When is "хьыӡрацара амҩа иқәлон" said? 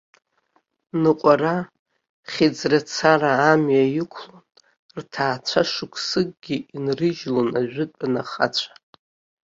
2.31-4.45